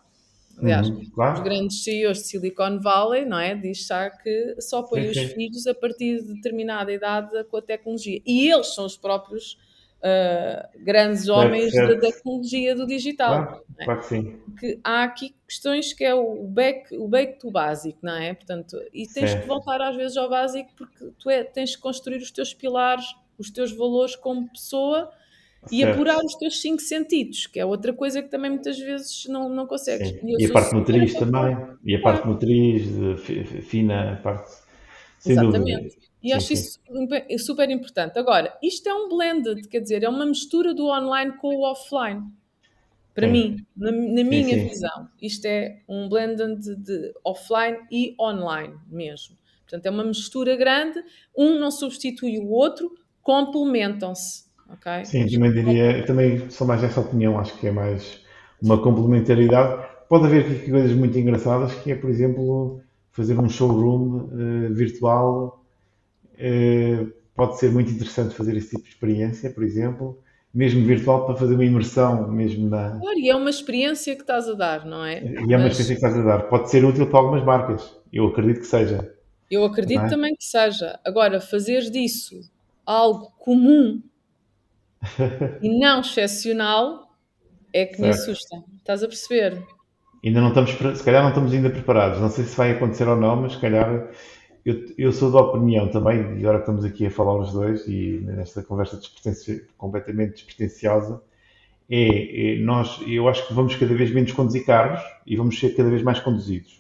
[0.58, 1.44] Aliás, Uhum, os claro.
[1.44, 3.56] grandes CEOs de Silicon Valley, não é?
[3.56, 8.22] Diz já que só põem os filhos a partir de determinada idade com a tecnologia.
[8.26, 9.58] E eles são os próprios
[10.04, 13.46] ah, grandes homens da tecnologia do digital.
[13.46, 14.40] Claro, claro que sim.
[14.60, 18.34] Que há aqui questões que é o back, o back to básico, não é?
[18.34, 19.42] Portanto, e tens Certo.
[19.44, 23.06] que voltar às vezes ao básico porque tu é, tens que construir os teus pilares,
[23.38, 25.12] os teus valores como pessoa
[25.72, 25.94] e Certo.
[25.94, 29.68] apurar os teus cinco sentidos, que é outra coisa que também muitas vezes não, não
[29.68, 30.12] consegues.
[30.24, 31.58] Eu E a parte motriz também.
[31.86, 32.84] E a parte motriz,
[33.68, 34.50] fina, a parte.
[35.20, 35.84] Sem Exatamente.
[35.84, 36.11] dúvida.
[36.22, 36.54] E Sim, acho sim.
[36.54, 38.18] isso super importante.
[38.20, 42.24] Agora, isto é um blended, quer dizer, é uma mistura do online com o offline.
[43.14, 43.34] Para Sim.
[43.34, 49.36] mim, na, na minha visão, isto é um blended de, de offline e online mesmo.
[49.62, 51.02] Portanto, é uma mistura grande,
[51.36, 54.46] um não substitui o outro, complementam-se.
[54.70, 55.06] ok?
[55.06, 58.20] Sim, também diria, também sou mais dessa opinião, acho que é mais
[58.62, 59.88] uma complementaridade.
[60.08, 62.82] Pode haver aqui coisas muito engraçadas, que é, por exemplo,
[63.12, 65.61] fazer um showroom uh, virtual
[67.36, 70.22] pode ser muito interessante fazer esse tipo de experiência, por exemplo,
[70.54, 73.00] mesmo virtual para fazer uma imersão mesmo na.
[73.00, 75.24] Claro, e é uma experiência que estás a dar, não é?
[75.24, 75.80] E é uma Mas...
[75.80, 76.44] experiência que estás a dar.
[76.50, 77.96] Pode ser útil para algumas marcas.
[78.12, 79.14] Eu acredito que seja.
[79.50, 80.08] Eu acredito é?
[80.08, 81.00] também que seja.
[81.06, 82.40] Agora, fazer disso
[82.86, 84.02] algo comum
[85.62, 87.16] e não excepcional
[87.74, 88.02] é que certo.
[88.02, 88.64] me assusta.
[88.78, 89.64] Estás a perceber?
[90.24, 92.20] Ainda não estamos, se calhar não estamos ainda preparados.
[92.20, 94.10] Não sei se vai acontecer ou não, mas se calhar
[94.63, 98.21] eu, eu sou da opinião também, e agora estamos aqui a falar os dois, e
[98.24, 99.00] nesta conversa
[99.78, 101.21] completamente despretensiosa,
[101.89, 105.76] é, é, nós, eu acho que vamos cada vez menos conduzir carros e vamos ser
[105.76, 106.80] cada vez mais conduzidos.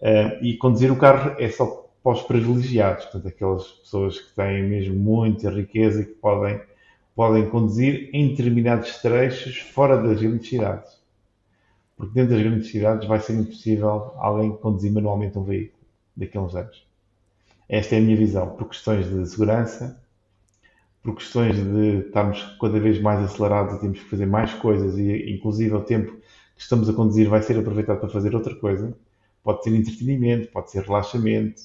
[0.00, 4.64] Uh, e conduzir o carro é só para os privilegiados, portanto, aquelas pessoas que têm
[4.64, 6.60] mesmo muita riqueza e que podem,
[7.14, 11.00] podem conduzir em determinados trechos fora das grandes cidades.
[11.96, 15.81] Porque dentro das grandes cidades vai ser impossível alguém conduzir manualmente um veículo
[16.16, 16.86] daqui a uns anos.
[17.68, 20.00] Esta é a minha visão, por questões de segurança,
[21.02, 25.32] por questões de estarmos cada vez mais acelerados e temos que fazer mais coisas e
[25.32, 28.96] inclusive o tempo que estamos a conduzir vai ser aproveitado para fazer outra coisa.
[29.42, 31.60] Pode ser entretenimento, pode ser relaxamento.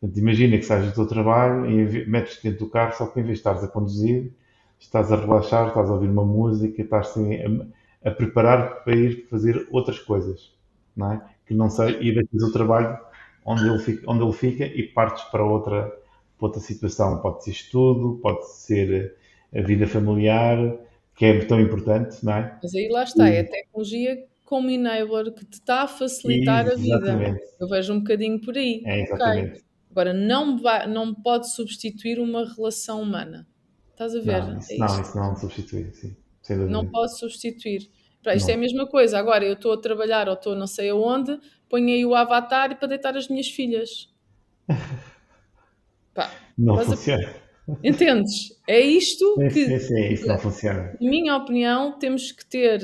[0.00, 3.22] Portanto, imagina que sais do teu trabalho e metes-te dentro do carro, só que em
[3.22, 4.32] vez de estares a conduzir,
[4.80, 7.36] estás a relaxar, estás a ouvir uma música, estás assim,
[8.02, 10.52] a, a preparar para ir fazer outras coisas,
[10.96, 11.22] não é?
[11.46, 12.98] Que não sei, e deixas o trabalho
[13.44, 15.88] onde ele fica, onde ele fica e partes para outra,
[16.38, 17.20] para outra situação.
[17.20, 19.16] Pode ser estudo, pode ser
[19.54, 20.58] a vida familiar,
[21.14, 22.58] que é tão importante, não é?
[22.62, 23.36] Mas aí lá está, e...
[23.36, 27.38] é a tecnologia como enabler que te está a facilitar a vida.
[27.58, 28.82] Eu vejo um bocadinho por aí.
[28.84, 29.50] É, exatamente.
[29.50, 29.64] Okay.
[29.90, 33.46] Agora, não, vai, não pode substituir uma relação humana.
[33.92, 34.42] Estás a ver?
[34.42, 36.16] Não, isso, é não, isso não substitui, sim.
[36.68, 37.88] Não pode substituir.
[38.24, 38.54] Para, isto não.
[38.54, 39.18] é a mesma coisa.
[39.18, 42.88] Agora, eu estou a trabalhar ou estou não sei aonde, ponho aí o avatar para
[42.88, 44.08] deitar as minhas filhas.
[46.14, 47.28] Pá, não funciona.
[47.68, 47.76] A...
[47.84, 48.58] Entendes?
[48.66, 49.66] É isto sim, que.
[49.66, 50.96] Sim, sim, isso não funciona.
[50.98, 52.80] Na minha opinião, temos que ter.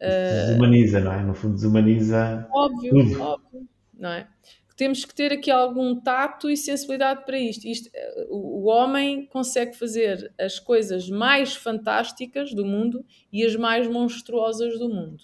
[0.00, 0.46] Uh...
[0.48, 1.22] Desumaniza, não é?
[1.22, 2.48] No fundo, desumaniza.
[2.52, 3.22] Óbvio, tudo.
[3.22, 3.68] óbvio.
[3.96, 4.26] Não é?
[4.80, 7.66] Temos que ter aqui algum tato e sensibilidade para isto.
[7.68, 7.90] isto.
[7.92, 14.78] Eh, o homem consegue fazer as coisas mais fantásticas do mundo e as mais monstruosas
[14.78, 15.22] do mundo.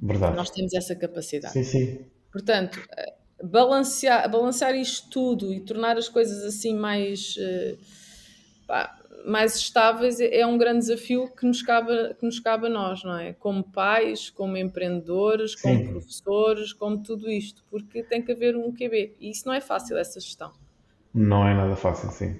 [0.00, 0.36] Verdade.
[0.36, 1.54] Nós temos essa capacidade.
[1.54, 2.06] Sim, sim.
[2.30, 7.76] Portanto, eh, balancear, balancear isto tudo e tornar as coisas assim mais, uh,
[8.64, 12.70] pá, mais estáveis é, é um grande desafio que nos, cabe, que nos cabe a
[12.70, 13.32] nós, não é?
[13.32, 15.88] Como pais, como empreendedores, como sim.
[15.88, 19.16] professores, como tudo isto, porque tem que haver um QB.
[19.20, 20.52] E isso não é fácil, essa gestão.
[21.14, 22.36] Não é nada fácil, sim.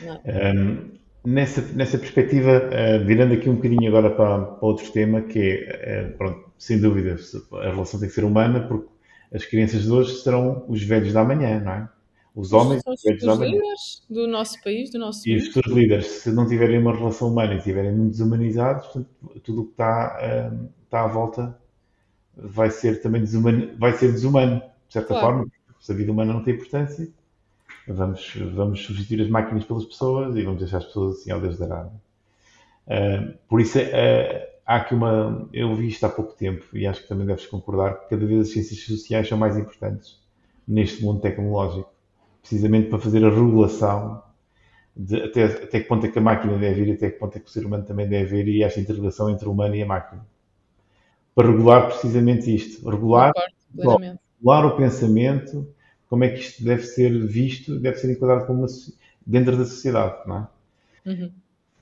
[0.00, 0.52] Não é.
[0.52, 0.90] Um,
[1.24, 6.10] nessa, nessa perspectiva, uh, virando aqui um bocadinho agora para, para outro tema, que é,
[6.10, 7.16] uh, pronto, sem dúvida,
[7.52, 8.88] a relação tem que ser humana, porque
[9.32, 11.88] as crianças de hoje serão os velhos da manhã, não é?
[12.34, 13.52] Os homens São os da manhã.
[13.52, 17.28] líderes do nosso país, do nosso E os futuros líderes, se não tiverem uma relação
[17.28, 18.88] humana e estiverem muito desumanizados,
[19.44, 21.56] tudo o que está, um, está à volta
[22.36, 25.26] vai ser também desumano, vai ser desumano, de certa claro.
[25.26, 25.46] forma,
[25.78, 27.08] se a vida humana não tem importância,
[27.86, 31.58] vamos, vamos substituir as máquinas pelas pessoas e vamos deixar as pessoas assim ao Deus
[31.58, 31.88] dará.
[32.86, 33.82] Uh, por isso, uh,
[34.66, 35.48] há aqui uma.
[35.52, 38.40] Eu vi isto há pouco tempo e acho que também deves concordar que cada vez
[38.40, 40.18] as ciências sociais são mais importantes
[40.66, 41.90] neste mundo tecnológico,
[42.44, 44.22] precisamente para fazer a regulação
[44.94, 47.40] de até, até que ponto é que a máquina deve ir, até que ponto é
[47.40, 49.86] que o ser humano também deve ir e esta interrelação entre o humano e a
[49.86, 50.24] máquina.
[51.34, 53.32] Para regular precisamente isto, regular,
[53.74, 55.66] regular o pensamento,
[56.06, 58.68] como é que isto deve ser visto, deve ser enquadrado como uma,
[59.26, 60.46] dentro da sociedade, não é?
[61.10, 61.30] Uhum.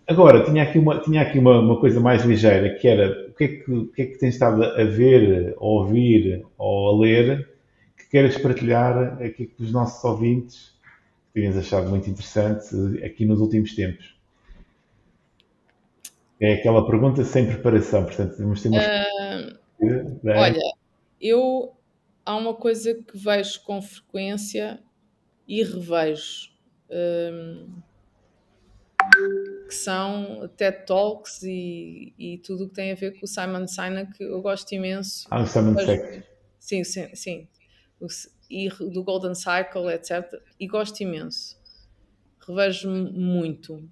[0.07, 3.45] Agora, tinha aqui, uma, tinha aqui uma, uma, coisa mais ligeira, que era o que
[3.45, 7.52] é que, o que, é que tens estado a ver, a ouvir ou a ler
[8.13, 10.79] que queres partilhar aqui com os nossos ouvintes
[11.33, 14.21] que tenhas achado muito interessante aqui nos últimos tempos?
[16.39, 18.81] É aquela pergunta sem preparação, portanto, temos ter uma...
[19.81, 20.61] Uh, olha,
[21.19, 21.75] eu
[22.27, 24.83] há uma coisa que vejo com frequência
[25.49, 26.53] e revejo.
[26.91, 27.81] Um,
[29.67, 33.67] que são TED Talks e, e tudo o que tem a ver com o Simon
[33.67, 35.27] Sinek, que eu gosto imenso.
[35.31, 36.25] Ah, o Simon Sinek.
[36.59, 37.49] Sim, sim, sim.
[38.51, 40.41] E do Golden Cycle, etc.
[40.59, 41.57] E gosto imenso.
[42.47, 43.89] Revejo-me muito.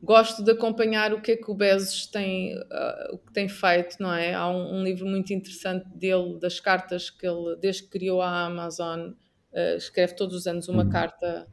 [0.00, 3.96] Gosto de acompanhar o que é que o Bezos tem, uh, o que tem feito,
[3.98, 4.32] não é?
[4.32, 8.46] Há um, um, livro muito interessante dele, das cartas que ele, desde que criou a
[8.46, 10.90] Amazon, uh, escreve todos os anos uma uhum.
[10.90, 11.48] carta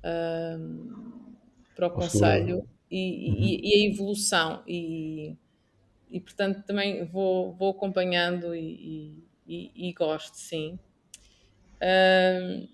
[0.00, 1.16] uh,
[1.76, 3.36] para o Conselho e, uhum.
[3.38, 4.64] e, e, a evolução.
[4.66, 5.36] E,
[6.10, 10.78] e portanto também vou, vou acompanhando e, e, gosto, sim.
[11.76, 12.68] Uh,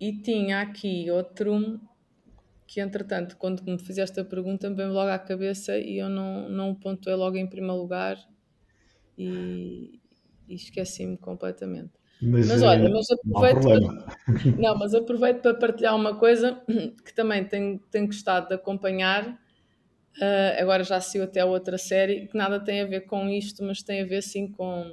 [0.00, 1.80] e tinha aqui outro
[2.66, 6.48] que, entretanto, quando me fizeste a pergunta, me veio logo à cabeça e eu não,
[6.48, 8.18] não o pontuei logo em primeiro lugar
[9.16, 10.00] e,
[10.48, 11.92] e esqueci-me completamente.
[12.20, 13.80] Mas, Mas eh, olha, mas aproveito para,
[14.58, 16.62] não, mas aproveito para partilhar uma coisa
[17.04, 19.38] que também tenho, tenho gostado de acompanhar.
[20.20, 23.82] Uh, agora já saiu até outra série que nada tem a ver com isto, mas
[23.82, 24.84] tem a ver sim com.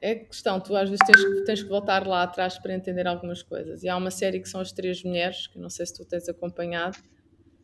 [0.00, 3.42] É questão, tu às vezes tens, que- tens que voltar lá atrás para entender algumas
[3.42, 3.82] coisas.
[3.82, 6.28] E há uma série que são As Três Mulheres, que não sei se tu tens
[6.28, 6.96] acompanhado,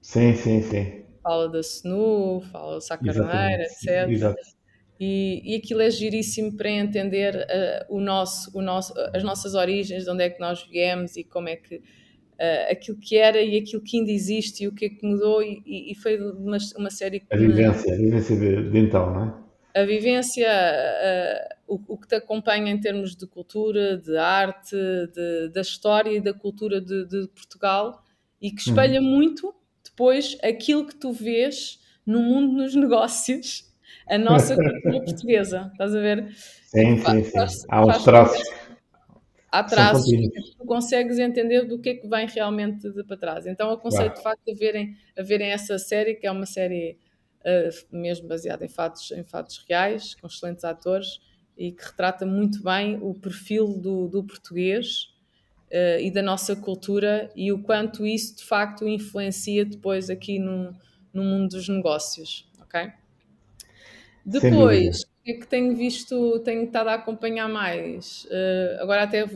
[0.01, 1.05] Sim, sim, sim.
[1.22, 3.62] fala da Snu, fala do Exatamente.
[3.62, 4.14] etc.
[4.14, 4.43] Exato.
[5.01, 10.05] E, e aquilo é giríssimo para entender uh, o nosso, o nosso, as nossas origens,
[10.05, 11.82] de onde é que nós viemos e como é que
[12.41, 15.43] uh, aquilo que era e aquilo que ainda existe e o que é que mudou.
[15.43, 19.24] E, e- foi uma, uma série que A vivência, a vivência de, de então, não
[19.41, 19.45] é?
[19.76, 20.47] a vivência,
[21.66, 26.11] uh, o, o que te acompanha em termos de cultura, de arte, de- da história
[26.11, 28.03] e da cultura de, de Portugal
[28.41, 33.64] e que espelha muito depois aquilo que tu vês no mundo dos negócios,
[34.09, 35.68] a nossa cultura portuguesa.
[35.72, 36.28] Estás a ver?
[36.66, 37.30] Sim, sim, sim.
[37.32, 38.43] faz- Há uns traços.
[39.55, 43.46] Há traços que tu consegues entender do que é que vem realmente de para trás.
[43.46, 44.16] Então aconselho Claro.
[44.16, 46.98] de facto a verem, a verem essa série, que é uma série
[47.42, 51.20] uh, mesmo baseada em fatos, em fatos reais, com excelentes atores
[51.57, 55.14] e que retrata muito bem o perfil do, do português
[55.70, 60.74] uh, e da nossa cultura e o quanto isso de facto influencia depois aqui no,
[61.12, 62.50] no mundo dos negócios.
[62.61, 62.90] ok?
[64.26, 68.25] Depois, é que tenho visto, tenho estado a acompanhar mais?
[68.25, 69.29] Uh, agora até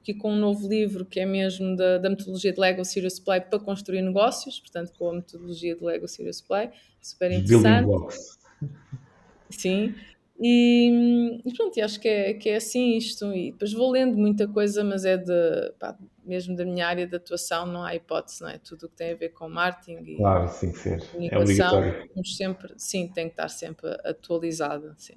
[0.00, 3.40] aqui com um novo livro que é mesmo da, da metodologia de Lego Serious Play
[3.40, 6.70] para construir negócios, portanto com a metodologia de Lego Serious Play,
[7.00, 7.86] super building interessante.
[7.86, 8.38] blocks.
[9.48, 9.94] Sim.
[10.44, 13.32] E, e pronto, e acho que é, que é assim isto.
[13.32, 15.32] E depois vou lendo muita coisa, mas é de,
[15.78, 18.58] pá, mesmo da minha área de atuação, não há hipótese, não é?
[18.58, 21.00] Tudo o que tem a ver com marketing e Claro, sim ser.
[21.00, 22.08] É comunicação, obrigatório.
[22.12, 25.14] temos sempre, sim, tem que estar sempre atualizada, sim.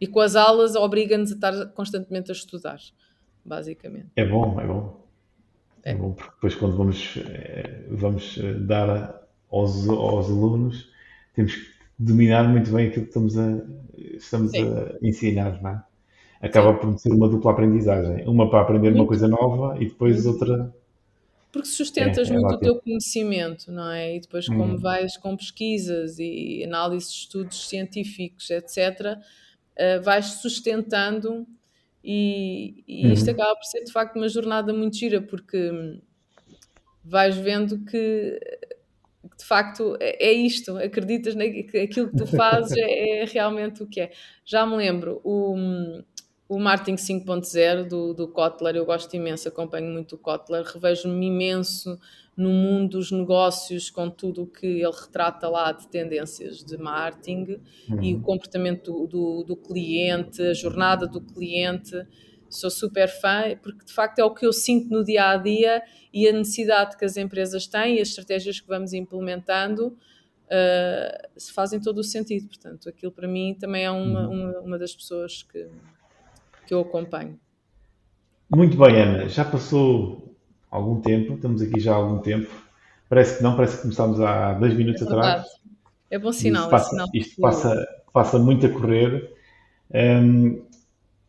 [0.00, 2.80] E com as aulas obriga-nos a estar constantemente a estudar,
[3.44, 4.08] basicamente.
[4.16, 5.06] É bom, é bom.
[5.84, 5.94] É É.
[5.94, 10.90] bom, porque depois quando vamos, eh, vamos eh, dar aos, aos alunos,
[11.34, 13.62] temos que dominar muito bem aquilo que estamos a,
[13.96, 14.58] estamos Sim.
[14.58, 15.84] a ensinar, não é?
[16.42, 18.26] Acaba por ser uma dupla aprendizagem.
[18.28, 19.08] Uma para aprender uma Muito.
[19.08, 20.74] coisa nova e depois outra.
[21.50, 24.16] Porque sustentas É, é muito o teu conhecimento, não é?
[24.16, 24.78] E depois, como Hum.
[24.78, 29.18] vais com pesquisas e análise de estudos científicos, etc.,
[29.76, 31.46] eh, vais sustentando
[32.04, 33.30] e, e isto Uhum.
[33.30, 36.00] acaba por ser de facto uma jornada muito gira, porque hum,
[37.04, 38.38] vais vendo que
[39.36, 43.86] de facto é é isto, acreditas que aquilo que tu fazes é, é realmente o
[43.86, 44.12] que é.
[44.44, 45.54] Já me lembro, o,
[46.48, 51.98] o Martin 5.0 do, do Kotler, eu gosto imenso, acompanho muito o Kotler, revejo-me imenso
[52.36, 57.60] no mundo dos negócios com tudo o que ele retrata lá de tendências de marketing
[58.00, 61.96] e o comportamento do, do, do cliente, a jornada do cliente.
[62.48, 65.82] Sou super fã, porque de facto é o que eu sinto no dia a dia
[66.12, 71.80] e a necessidade que as empresas têm e as estratégias que vamos implementando uh, fazem
[71.80, 72.48] todo o sentido.
[72.48, 75.68] Portanto, aquilo para mim também é uma, uma, uma das pessoas que,
[76.66, 77.38] que eu acompanho.
[78.50, 79.28] Muito bem, Ana.
[79.28, 80.34] Já passou
[80.70, 82.50] algum tempo, estamos aqui já há algum tempo.
[83.08, 85.46] Parece que não, parece que começámos há dois minutos É atrás.
[86.10, 86.64] É bom sinal.
[86.64, 89.34] Isto é passa, sinal isto passa, passa muito a correr.
[89.92, 90.62] Hum,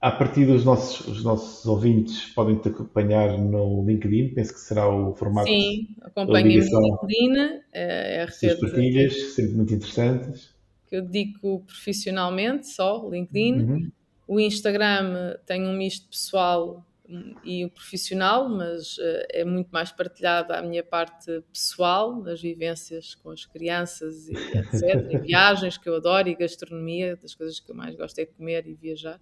[0.01, 4.87] a partir dos nossos, os nossos ouvintes podem te acompanhar no LinkedIn, penso que será
[4.87, 10.55] o formato Sim, acompanhem-me no LinkedIn, é a rede partilhas, sempre muito interessantes.
[10.87, 13.53] que eu dedico profissionalmente, só LinkedIn.
[13.53, 13.91] Uhum.
[14.25, 19.91] O Instagram tem um misto pessoal hum, e o profissional, mas eh, é muito mais
[19.91, 25.11] partilhada a minha parte pessoal, das vivências com as crianças e etc.
[25.11, 28.65] E viagens que eu adoro e gastronomia, das coisas que eu mais gosto é comer
[28.65, 29.19] e viajar.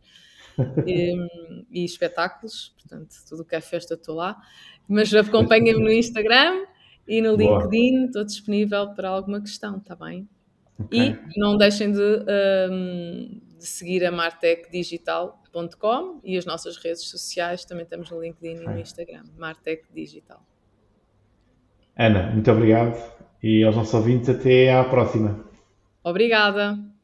[0.85, 4.35] E, e espetáculos, portanto, tudo o que é festa estou lá.
[4.87, 6.65] Mas acompanhem-me no Instagram
[7.07, 7.63] e no Boa.
[7.63, 10.27] LinkedIn, estou disponível para alguma questão, está bem?
[10.79, 10.99] Ok.
[10.99, 12.25] E não deixem de,
[12.71, 18.65] hum, de seguir a martecdigital.com e as nossas redes sociais, também estamos no LinkedIn e
[18.65, 18.79] no.
[18.79, 20.41] Instagram, Martec Digital.
[21.95, 22.95] Ana, muito obrigado
[23.41, 25.45] e aos nossos ouvintes, até à próxima.
[26.03, 26.96] Obrigada!